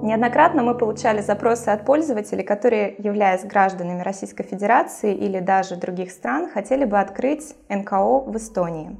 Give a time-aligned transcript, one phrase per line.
[0.00, 6.48] Неоднократно мы получали запросы от пользователей, которые, являясь гражданами Российской Федерации или даже других стран,
[6.48, 8.96] хотели бы открыть НКО в Эстонии.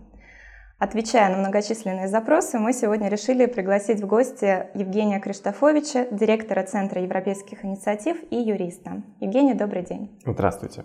[0.78, 7.64] Отвечая на многочисленные запросы, мы сегодня решили пригласить в гости Евгения Криштофовича, директора Центра европейских
[7.64, 9.02] инициатив и юриста.
[9.20, 10.20] Евгений, добрый день.
[10.26, 10.84] Здравствуйте.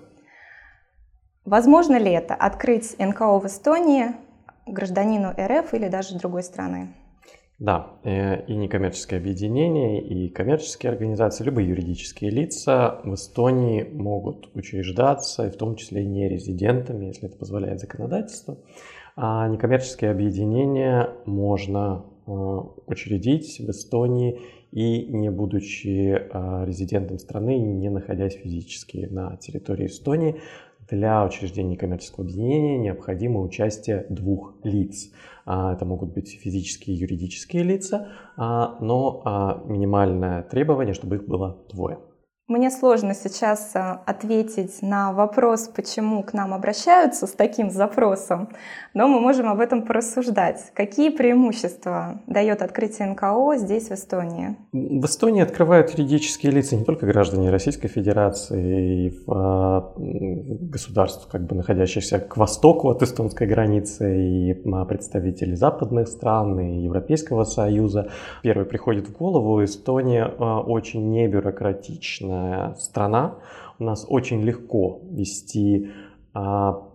[1.43, 4.15] Возможно ли это открыть НКО в Эстонии
[4.67, 6.93] гражданину РФ или даже другой страны?
[7.59, 15.47] Да, э, и некоммерческое объединение, и коммерческие организации, любые юридические лица в Эстонии могут учреждаться,
[15.47, 18.57] и в том числе и не резидентами, если это позволяет законодательство.
[19.15, 22.31] А некоммерческие объединения можно э,
[22.87, 30.41] учредить в Эстонии и не будучи э, резидентом страны, не находясь физически на территории Эстонии,
[30.89, 35.11] для учреждения коммерческого объединения необходимо участие двух лиц.
[35.45, 41.25] А, это могут быть физические и юридические лица, а, но а, минимальное требование, чтобы их
[41.25, 41.99] было двое.
[42.49, 48.49] Мне сложно сейчас э, ответить на вопрос, почему к нам обращаются с таким запросом,
[48.93, 50.71] но мы можем об этом порассуждать.
[50.73, 54.57] Какие преимущества дает открытие НКО здесь, в Эстонии?
[54.73, 61.55] В Эстонии открывают юридические лица не только граждане Российской Федерации и в государств, как бы
[61.55, 64.53] находящихся к востоку от эстонской границы, и
[64.89, 68.09] представители западных стран, и Европейского Союза.
[68.41, 73.39] Первый приходит в голову, Эстония очень небюрократична ограниченная страна,
[73.79, 75.91] у нас очень легко вести
[76.33, 76.89] а,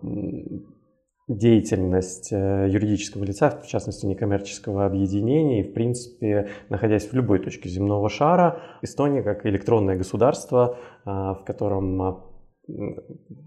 [1.29, 7.69] деятельность э, юридического лица, в частности некоммерческого объединения, и в принципе, находясь в любой точке
[7.69, 12.25] земного шара, Эстония как электронное государство, а, в котором а,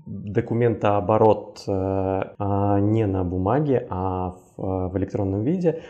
[0.05, 5.81] документооборот э, не на бумаге, а в электронном виде,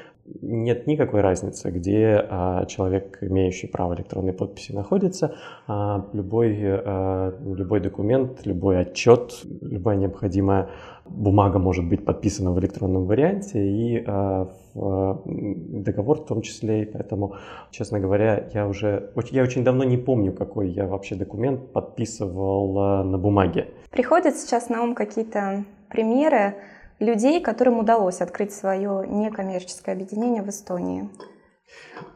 [0.41, 5.35] нет никакой разницы, где а, человек, имеющий право электронной подписи, находится.
[5.67, 10.69] А, любой, а, любой документ, любой отчет, любая необходимая
[11.05, 16.83] бумага может быть подписана в электронном варианте и в договор в том числе.
[16.83, 17.35] И поэтому,
[17.71, 23.17] честно говоря, я уже я очень давно не помню, какой я вообще документ подписывал на
[23.17, 23.67] бумаге.
[23.89, 26.55] Приходят сейчас на ум какие-то примеры
[27.01, 31.09] людей, которым удалось открыть свое некоммерческое объединение в Эстонии?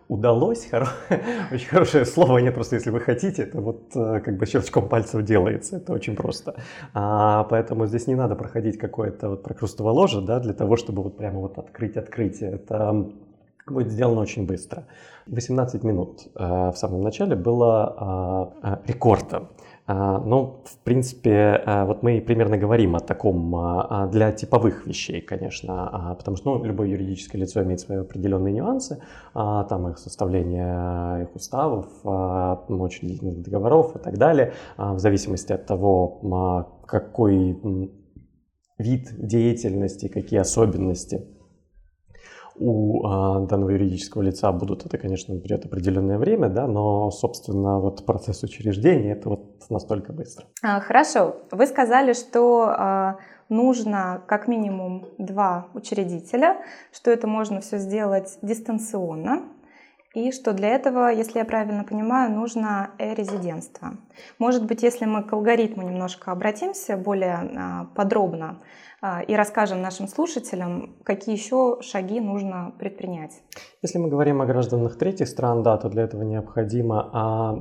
[0.07, 0.87] Удалось, хоро...
[1.51, 5.23] очень хорошее слово, нет, просто если вы хотите, это вот э, как бы щелчком пальцев
[5.23, 6.55] делается, это очень просто.
[6.93, 11.17] А, поэтому здесь не надо проходить какое-то вот прокрустово ложе, да, для того, чтобы вот
[11.17, 12.51] прямо вот открыть открытие.
[12.51, 13.07] Это
[13.65, 14.85] будет сделано очень быстро.
[15.25, 19.49] 18 минут э, в самом начале было э, рекордом.
[19.87, 25.21] А, ну, в принципе, а, вот мы примерно говорим о таком а, для типовых вещей,
[25.21, 29.01] конечно, потому что ну, любое юридическое лицо имеет свои определенные нюансы,
[29.33, 31.87] там их составление их уставов,
[32.67, 37.59] учредительных договоров и так далее, в зависимости от того, какой
[38.77, 41.27] вид деятельности, какие особенности
[42.57, 48.05] у а, данного юридического лица будут, это, конечно, берет определенное время, да, но, собственно, вот
[48.05, 50.45] процесс учреждения это вот настолько быстро.
[50.63, 51.37] А, хорошо.
[51.51, 53.17] Вы сказали, что а,
[53.49, 56.57] нужно как минимум два учредителя,
[56.93, 59.43] что это можно все сделать дистанционно,
[60.13, 63.97] и что для этого, если я правильно понимаю, нужно э-резидентство.
[64.39, 68.61] Может быть, если мы к алгоритму немножко обратимся более подробно,
[69.27, 73.41] и расскажем нашим слушателям, какие еще шаги нужно предпринять.
[73.85, 77.55] Если мы говорим о гражданах третьих стран, да, то для этого необходимо, а,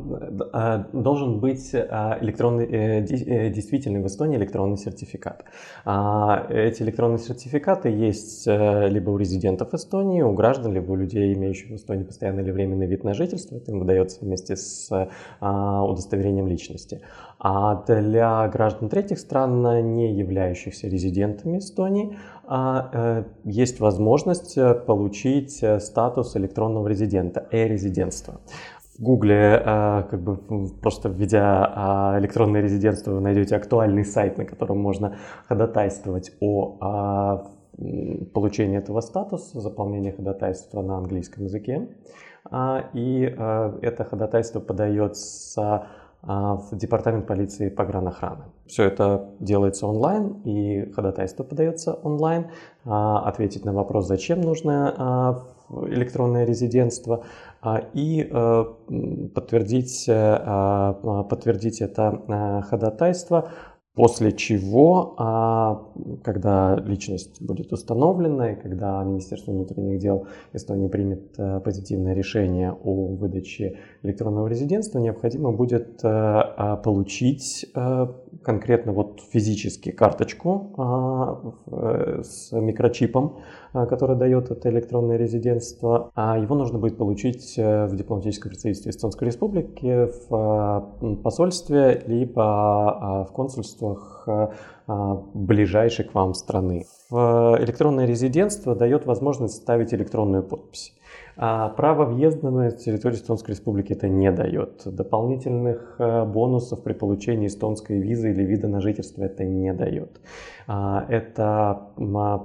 [0.53, 5.45] а, должен быть а, электронный, э, э, действительный в Эстонии электронный сертификат.
[5.85, 11.35] А, эти электронные сертификаты есть э, либо у резидентов Эстонии, у граждан, либо у людей,
[11.35, 13.57] имеющих в Эстонии постоянный или временный вид на жительство.
[13.57, 14.89] Это им выдается вместе с
[15.41, 17.03] а, удостоверением личности.
[17.39, 19.63] А для граждан третьих стран,
[19.95, 28.41] не являющихся резидентами Эстонии, а, есть возможность получить статус статус электронного резидента, э-резидентство.
[28.99, 30.37] В Гугле, э, как бы
[30.81, 35.17] просто введя э, электронное резидентство, вы найдете актуальный сайт, на котором можно
[35.49, 37.51] ходатайствовать о
[38.33, 41.89] получения этого статуса, заполнение ходатайства на английском языке.
[42.95, 43.37] И
[43.83, 45.89] это ходатайство подается
[46.27, 48.45] в Департамент полиции погранохраны.
[48.67, 52.47] Все это делается онлайн, и ходатайство подается онлайн.
[52.85, 57.25] Ответить на вопрос, зачем нужно электронное резидентство,
[57.93, 58.25] и
[59.35, 60.07] подтвердить,
[61.29, 63.49] подтвердить это ходатайство
[63.95, 65.87] После чего, а,
[66.25, 73.15] когда личность будет установлена и когда Министерство внутренних дел Эстонии примет э, позитивное решение о
[73.15, 78.07] выдаче электронного резидентства, необходимо будет э, а, получить э,
[78.43, 83.39] конкретно вот физически карточку а, с микрочипом,
[83.73, 86.11] который дает это электронное резидентство.
[86.15, 94.25] А его нужно будет получить в дипломатическом представительстве Эстонской Республики, в посольстве, либо в консульствах
[94.27, 94.49] э,
[94.87, 96.87] а, ближайшей к вам страны.
[97.11, 100.95] Электронное резидентство дает возможность ставить электронную подпись.
[101.37, 104.83] А право въезда на территорию Эстонской Республики это не дает.
[104.85, 110.21] Дополнительных э, бонусов при получении эстонской визы или вида на жительство это не дает.
[110.67, 111.89] А, это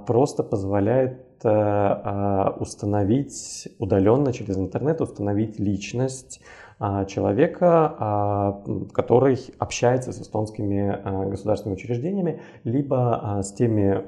[0.06, 6.69] просто позволяет э, установить удаленно через интернет, установить личность а,
[7.08, 8.62] человека, а,
[8.92, 14.02] который общается с эстонскими а, государственными учреждениями, либо с теми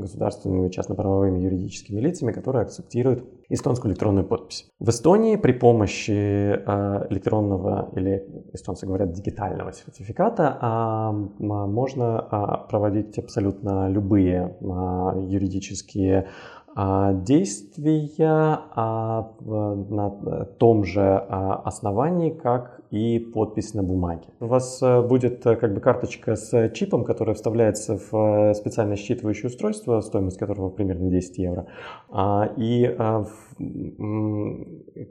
[0.00, 4.68] государственными частно-правовыми юридическими лицами, которые акцептируют эстонскую электронную подпись.
[4.78, 6.10] В Эстонии при помощи
[7.10, 16.28] электронного или, эстонцы говорят, дигитального сертификата можно проводить абсолютно любые юридические
[16.65, 20.10] а, действия а, на
[20.58, 24.28] том же а, основании, как и подпись на бумаге.
[24.40, 28.96] У вас э, будет э, как бы карточка с чипом, которая вставляется в э, специальное
[28.96, 31.66] считывающее устройство, стоимость которого примерно 10 евро.
[32.56, 32.96] И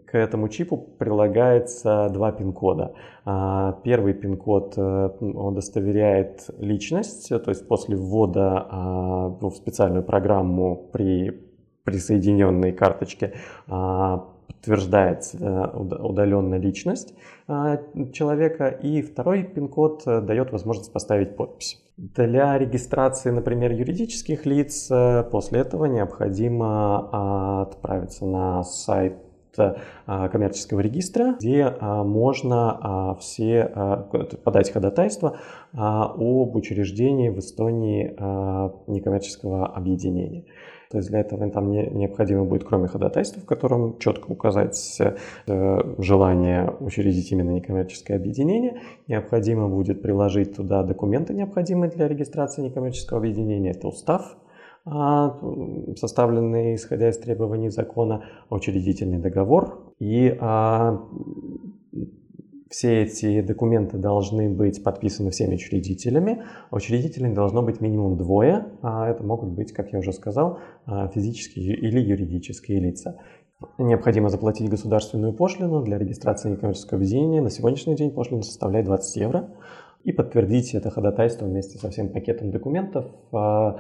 [0.06, 2.94] к этому чипу прилагается два пин-кода.
[3.84, 11.46] Первый пин-код удостоверяет личность, то есть после ввода в специальную программу при
[11.86, 13.34] присоединенной карточке
[13.68, 14.28] а,
[14.66, 17.14] подтверждается э, удаленная личность
[17.48, 17.80] а,
[18.14, 21.82] человека, и второй пин-код э, дает возможность поставить подпись.
[21.98, 29.18] Для регистрации, например, юридических лиц э, после этого необходимо а, отправиться на сайт
[30.06, 34.04] коммерческого регистра, где можно все
[34.44, 35.38] подать ходатайство
[35.72, 38.14] об учреждении в Эстонии
[38.92, 40.44] некоммерческого объединения.
[40.90, 45.02] То есть для этого там не, необходимо будет, кроме ходатайства, в котором четко указать
[45.48, 53.20] э, желание учредить именно некоммерческое объединение, необходимо будет приложить туда документы, необходимые для регистрации некоммерческого
[53.20, 53.72] объединения.
[53.72, 54.38] Это устав,
[54.86, 55.40] а,
[55.96, 61.02] составленный исходя из требований закона, учредительный договор и а,
[62.70, 66.44] все эти документы должны быть подписаны всеми учредителями.
[66.72, 71.76] Учредителей должно быть минимум двое, а это могут быть, как я уже сказал, а, физические
[71.78, 73.20] или юридические лица.
[73.78, 77.42] Необходимо заплатить государственную пошлину для регистрации некоммерческого объединения.
[77.42, 79.50] На сегодняшний день пошлина составляет 20 евро.
[80.04, 83.78] И подтвердить это ходатайство вместе со всем пакетом документов, а,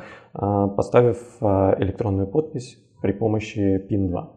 [0.70, 4.35] поставив электронную подпись при помощи PIN-2.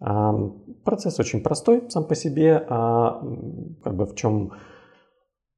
[0.00, 3.22] Процесс очень простой сам по себе, а
[3.82, 4.52] как бы в чем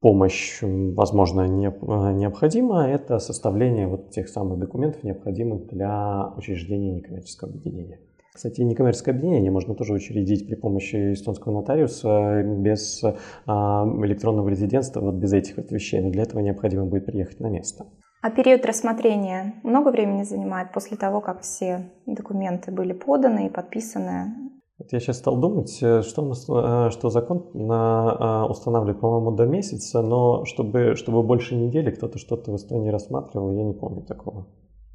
[0.03, 7.51] помощь, возможно, не, а, необходима, это составление вот тех самых документов, необходимых для учреждения некоммерческого
[7.51, 8.01] объединения.
[8.35, 13.05] Кстати, некоммерческое объединение можно тоже учредить при помощи эстонского нотариуса без
[13.47, 17.49] а, электронного резидентства, вот без этих вот вещей, но для этого необходимо будет приехать на
[17.49, 17.87] место.
[18.23, 24.53] А период рассмотрения много времени занимает после того, как все документы были поданы и подписаны?
[24.79, 29.47] Вот я сейчас стал думать, э, что, э, что закон на, э, устанавливает, по-моему, до
[29.47, 34.47] месяца, но чтобы, чтобы больше недели кто-то что-то в Эстонии рассматривал, я не помню такого.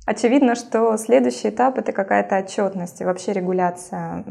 [0.05, 4.23] Очевидно, что следующий этап– это какая-то отчетность и вообще регуляция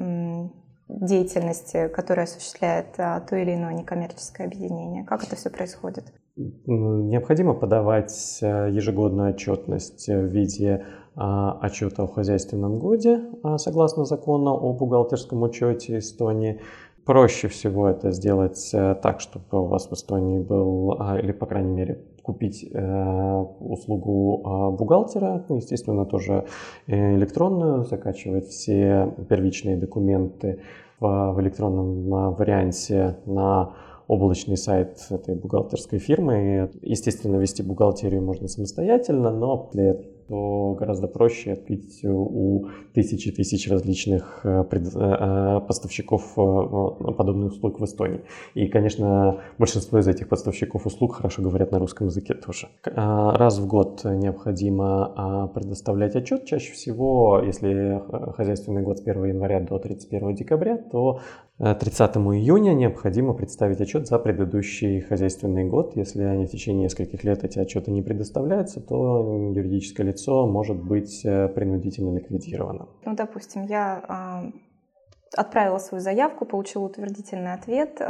[0.88, 5.05] деятельности, которую осуществляет а, то или иное некоммерческое объединение?
[5.05, 6.12] Как это все происходит?
[6.37, 14.50] Необходимо подавать э, ежегодную отчетность в виде а, отчета о хозяйственном годе, а, согласно закону
[14.50, 16.61] о бухгалтерском учете Эстонии.
[17.07, 21.73] Проще всего это сделать э, так, чтобы у вас в Эстонии был, или, по крайней
[21.73, 26.45] мере, купить э, услугу бухгалтера, ну, естественно, тоже
[26.87, 30.59] электронную, закачивать все первичные документы
[31.00, 33.75] в электронном варианте на
[34.09, 36.71] облачный сайт этой бухгалтерской фирмы.
[36.83, 39.97] Естественно, вести бухгалтерию можно самостоятельно, но для
[40.28, 48.23] то гораздо проще открыть у тысячи тысяч различных э, э, поставщиков подобных услуг в Эстонии.
[48.54, 52.68] И, конечно, большинство из этих поставщиков услуг хорошо говорят на русском языке тоже.
[52.85, 56.45] Раз в год необходимо предоставлять отчет.
[56.45, 58.02] Чаще всего, если
[58.37, 61.21] хозяйственный год с 1 января до 31 декабря, то
[61.59, 65.97] 30 июня необходимо представить отчет за предыдущий хозяйственный год.
[65.97, 70.15] Если они в течение нескольких лет эти отчеты не предоставляются, то юридическое лицо
[70.46, 72.88] может быть э, принудительно ликвидировано.
[73.04, 74.58] Ну, допустим, я э,
[75.37, 78.00] отправила свою заявку, получила утвердительный ответ.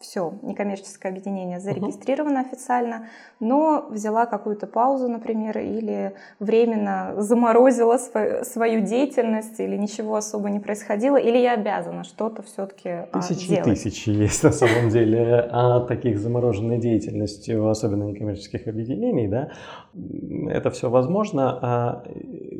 [0.00, 2.46] Все, некоммерческое объединение зарегистрировано uh-huh.
[2.46, 3.06] официально,
[3.38, 10.60] но взяла какую-то паузу, например, или временно заморозила свою, свою деятельность, или ничего особо не
[10.60, 13.64] происходило, или я обязана что-то все-таки а, тысячи делать.
[13.64, 19.50] тысячи есть на самом деле а таких замороженной деятельностью, особенно некоммерческих объединений, да,
[20.48, 21.58] это все возможно.
[21.62, 22.04] А,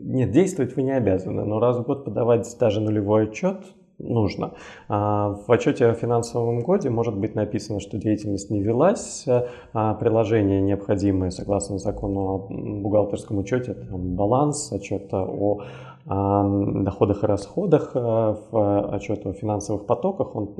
[0.02, 3.64] нет, действовать вы не обязаны, но раз в год подавать даже нулевой отчет,
[4.02, 4.52] нужно.
[4.88, 9.26] А, в отчете о финансовом годе может быть написано, что деятельность не велась,
[9.72, 15.60] а приложение необходимое согласно закону о бухгалтерском учете, там баланс, отчет о
[16.06, 20.54] доходах и расходах, в отчет о финансовых потоках, он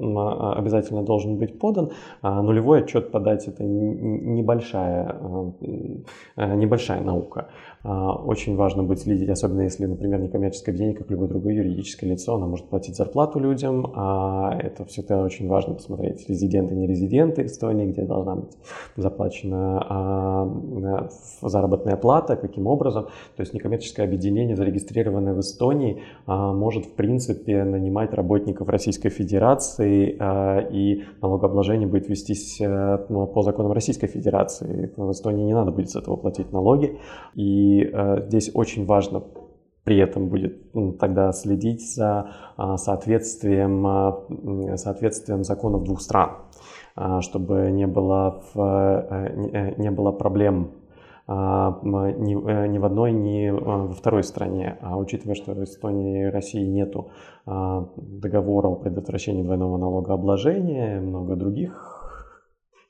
[0.57, 1.91] обязательно должен быть подан.
[2.23, 5.17] А нулевой отчет подать это небольшая,
[6.37, 7.49] небольшая наука.
[7.83, 12.35] А, очень важно будет следить, особенно если, например, некоммерческое объединение, как любое другое юридическое лицо,
[12.35, 13.93] оно может платить зарплату людям.
[13.95, 18.53] А это все это очень важно посмотреть, резиденты, не резиденты Эстонии, где должна быть
[18.97, 21.09] заплачена а,
[21.41, 23.05] заработная плата, каким образом.
[23.37, 30.19] То есть некоммерческое объединение, зарегистрированное в Эстонии, а, может в принципе нанимать работников Российской Федерации,
[30.71, 34.93] и налогообложение будет вестись ну, по законам Российской Федерации.
[34.97, 36.99] В Эстонии не надо будет с этого платить налоги.
[37.35, 39.23] И э, здесь очень важно
[39.85, 46.37] при этом будет тогда следить за а, соответствием, а, соответствием законов двух стран,
[46.97, 50.73] а, чтобы не было, в, э, не было проблем
[51.29, 54.79] ни, ни в одной, ни во второй стране.
[54.81, 56.93] А учитывая, что в Эстонии и России нет
[57.47, 62.01] договора о предотвращении двойного налогообложения, много других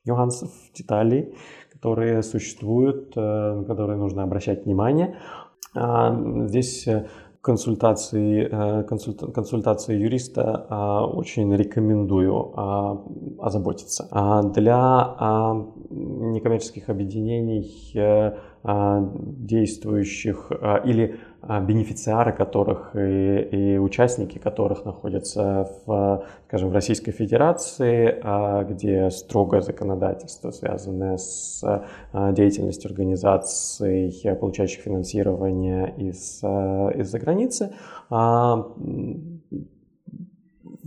[0.07, 1.35] нюансов, деталей,
[1.81, 5.17] которые существуют, э, на которые нужно обращать внимание.
[5.75, 6.15] А,
[6.47, 7.07] здесь э,
[7.41, 13.03] консультации, э, консульта, консультации юриста а, очень рекомендую а,
[13.39, 14.09] озаботиться.
[14.55, 15.17] Для
[15.91, 17.93] некоммерческих объединений,
[18.63, 20.53] действующих
[20.85, 28.63] или а, бенефициары которых и, и участники которых находятся в, скажем, в Российской Федерации, а,
[28.65, 31.63] где строгое законодательство, связанное с
[32.13, 37.73] а, деятельностью организаций, получающих финансирование из, из-за границы,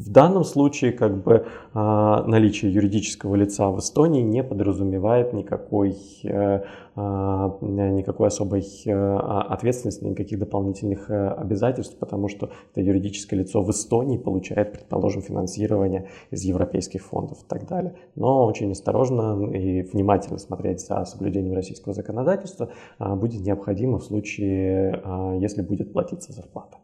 [0.04, 6.64] в данном случае как бы а, наличие юридического лица в Эстонии не подразумевает никакой, э,
[6.96, 13.70] а, никакой особой э, ответственности, никаких дополнительных э, обязательств, потому что это юридическое лицо в
[13.72, 17.96] Эстонии получает, предположим, финансирование из европейских фондов и так далее.
[18.16, 22.70] Но очень осторожно и внимательно смотреть за соблюдением российского законодательства
[23.00, 25.02] а, будет необходимо в случае,
[25.40, 26.78] если будет платиться зарплата.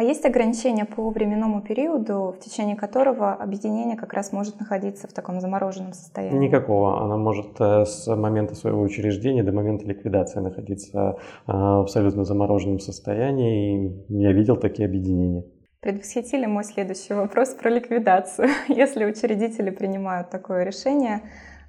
[0.00, 5.12] А есть ограничения по временному периоду, в течение которого объединение как раз может находиться в
[5.12, 6.48] таком замороженном состоянии?
[6.48, 7.04] Никакого.
[7.04, 11.16] Оно может э, с момента своего учреждения до момента ликвидации находиться
[11.46, 14.02] э, в абсолютно замороженном состоянии.
[14.08, 15.44] Я видел такие объединения.
[15.80, 18.48] Предвосхитили мой следующий вопрос про ликвидацию.
[18.68, 21.20] Если учредители принимают такое решение,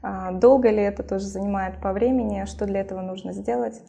[0.01, 3.81] а, долго ли это тоже занимает по времени, что для этого нужно сделать?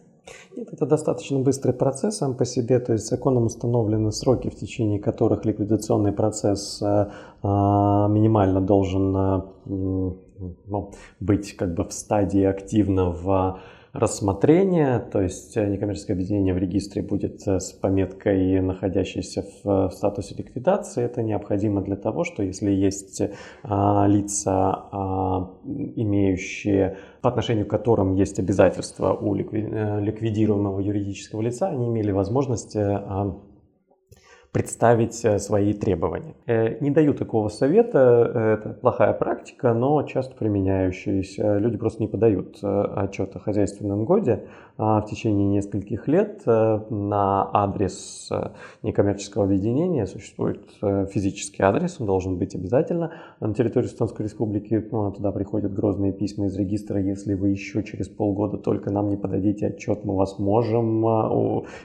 [0.57, 4.99] Нет, это достаточно быстрый процесс сам по себе, то есть законом установлены сроки, в течение
[5.01, 7.11] которых ликвидационный процесс э,
[7.43, 13.61] а, минимально должен э, ну, быть как бы в стадии активного
[13.93, 19.91] рассмотрения, то есть э, некоммерческое объединение в регистре будет э, с пометкой, находящейся в, в
[19.93, 21.05] статусе ликвидации.
[21.05, 23.21] Это необходимо для того, что если есть
[23.63, 31.69] лица, а, имеющие по отношению к которым есть обязательства у ликви, э, ликвидируемого юридического лица,
[31.69, 33.37] они имели возможность а,
[34.53, 36.35] представить свои требования.
[36.81, 41.59] Не даю такого совета, это плохая практика, но часто применяющаяся.
[41.59, 44.47] Люди просто не подают отчет о хозяйственном годе
[44.79, 48.31] а в течение нескольких лет на адрес
[48.83, 54.85] некоммерческого объединения существует физический адрес, он должен быть обязательно на территории Эстонской Республики.
[54.91, 59.17] Ну, туда приходят грозные письма из регистра, если вы еще через полгода только нам не
[59.17, 61.05] подадите отчет, мы вас можем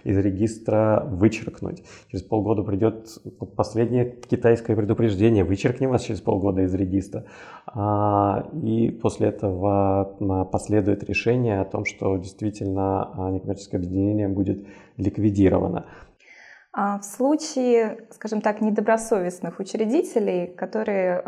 [0.04, 1.84] из регистра вычеркнуть.
[2.10, 3.08] Через полгода придет
[3.56, 7.26] последнее китайское предупреждение, вычеркнем вас через полгода из регистра.
[7.68, 15.86] А, и после этого а, последует решение о том, что действительно некоммерческое объединение будет ликвидировано.
[16.74, 21.24] В случае, скажем так, недобросовестных учредителей, которые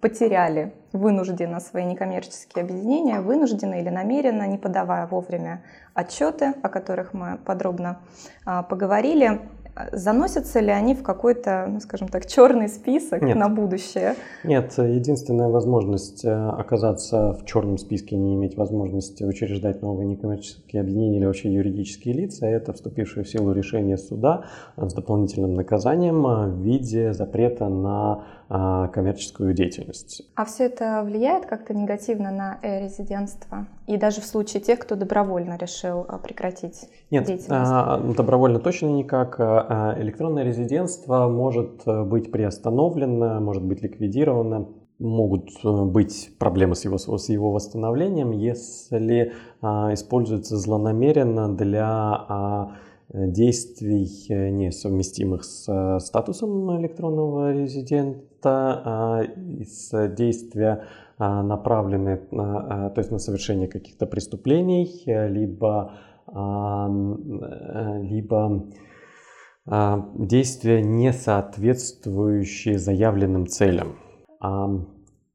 [0.00, 7.38] потеряли вынужденно свои некоммерческие объединения, вынужденно или намеренно, не подавая вовремя отчеты, о которых мы
[7.44, 7.98] подробно
[8.44, 9.40] поговорили,
[9.92, 13.36] Заносятся ли они в какой-то, ну, скажем так, черный список Нет.
[13.36, 14.14] на будущее?
[14.44, 21.18] Нет, единственная возможность э, оказаться в черном списке, не иметь возможности учреждать новые некоммерческие объединения
[21.18, 24.44] или вообще юридические лица, это вступившее в силу решение суда
[24.76, 30.22] с дополнительным наказанием в виде запрета на коммерческую деятельность.
[30.34, 33.66] А все это влияет как-то негативно на резидентство?
[33.86, 38.04] И даже в случае тех, кто добровольно решил а, прекратить Нет, деятельность?
[38.06, 39.36] Нет, добровольно точно никак.
[39.38, 46.84] А, электронное резидентство может э, быть приостановлено, может быть ликвидировано могут э, быть проблемы с
[46.84, 52.72] его, с его восстановлением, если а, используется злонамеренно для а,
[53.12, 59.22] действий, э, несовместимых с статусом электронного резидента, а,
[59.64, 60.84] с действия
[61.16, 65.94] а, направлены а, то есть на совершение каких-то преступлений, э, либо,
[66.28, 68.66] э, либо
[70.14, 73.96] действия, не соответствующие заявленным целям.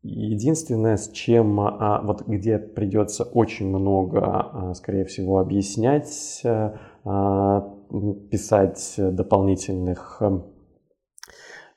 [0.01, 1.58] Единственное, с чем,
[2.03, 6.42] вот где придется очень много, скорее всего, объяснять,
[7.03, 10.22] писать дополнительных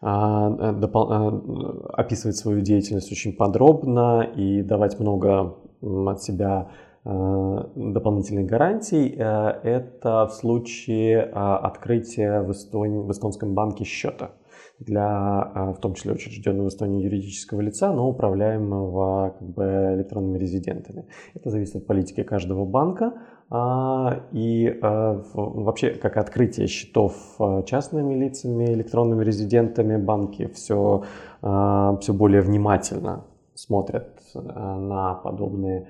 [0.01, 6.71] а, э, э, описывать свою деятельность очень подробно и давать много от себя
[7.05, 9.09] э, дополнительных гарантий.
[9.09, 14.33] Это в случае открытия в, Эстонии, в эстонском банке счета
[14.79, 21.07] для, в том числе учрежденного в Эстонии юридического лица, но управляемого как бы, электронными резидентами.
[21.35, 23.15] Это зависит от политики каждого банка.
[23.49, 31.05] А, и а, вообще, как открытие счетов а, частными лицами, электронными резидентами, банки все,
[31.41, 35.89] все более внимательно смотрят на подобные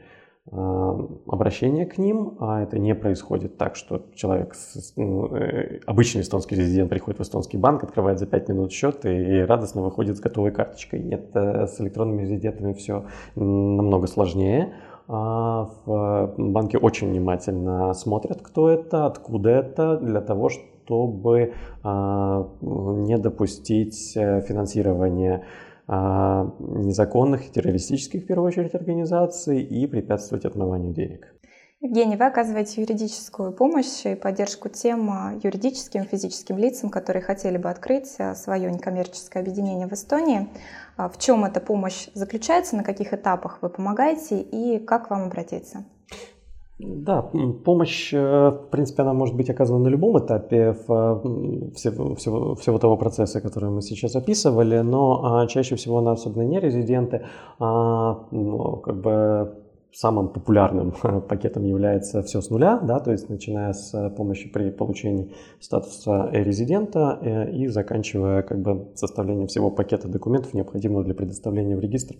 [0.52, 4.54] обращения к ним, а это не происходит так, что человек,
[4.94, 9.40] ну, э, обычный эстонский резидент приходит в эстонский банк, открывает за 5 минут счет и
[9.40, 11.00] радостно выходит с готовой карточкой.
[11.00, 14.74] Нет, э, с электронными резидентами все намного сложнее.
[15.08, 21.52] А в банке очень внимательно смотрят, кто это, откуда это, для того, чтобы
[21.84, 25.44] а, не допустить э, финансирования
[25.88, 31.32] а, незаконных террористических, в первую очередь, организаций и препятствовать отмыванию денег.
[31.80, 37.56] Евгений, вы оказываете юридическую помощь и поддержку тем а, юридическим и физическим лицам, которые хотели
[37.56, 40.48] бы открыть а, свое некоммерческое объединение в Эстонии.
[40.96, 45.84] В чем эта помощь заключается, на каких этапах вы помогаете и как вам обратиться?
[46.78, 47.22] Да,
[47.64, 52.96] помощь, э, в принципе, она может быть оказана на любом этапе всего, всего, всего того
[52.98, 57.24] процесса, который мы сейчас описывали, но чаще всего она, особенно не резиденты,
[57.58, 59.54] ну, как бы
[59.96, 60.92] самым популярным
[61.28, 66.28] пакетом является все с нуля, да, то есть начиная с э, помощи при получении статуса
[66.32, 72.16] резидента э, и заканчивая как бы составлением всего пакета документов, необходимого для предоставления в регистр,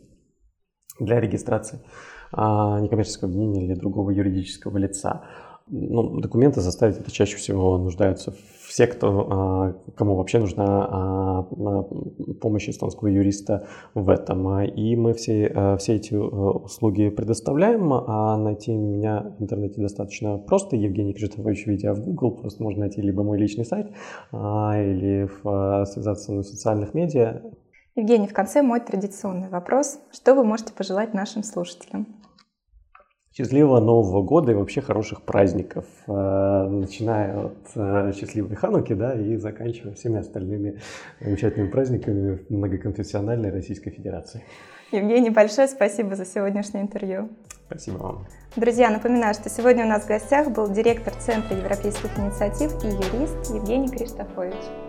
[0.99, 1.81] для регистрации.
[1.81, 5.23] а, некоммерческого объединения или другого юридического лица.
[5.69, 8.33] Ну, документы составить это чаще всего нуждаются
[8.77, 11.43] все, кто, а, кому вообще нужна а,
[12.41, 14.63] помощь эстонского юриста в этом.
[14.63, 20.77] И мы все, все эти услуги предоставляем, а найти меня в интернете достаточно просто.
[20.77, 23.87] Евгений Криштофович Видео в Google, просто можно найти либо мой личный сайт,
[24.33, 25.29] или
[25.87, 27.43] связаться на социальных медиа.
[27.97, 29.99] Евгений, в конце мой традиционный вопрос.
[30.13, 32.07] Что вы можете пожелать нашим слушателям?
[33.33, 39.37] Счастливого Нового года и вообще хороших праздников, э, начиная от э, счастливой Хануки, да, и
[39.37, 40.79] заканчивая всеми остальными
[41.21, 44.43] замечательными праздниками многоконфессиональной Российской Федерации.
[44.93, 47.31] Евгений, большое спасибо за сегодняшнее интервью.
[47.67, 48.27] Спасибо вам.
[48.57, 53.55] Друзья, напоминаю, что сегодня у нас в гостях был директор Центра европейских инициатив и юрист
[53.55, 54.86] Евгений Криштофович.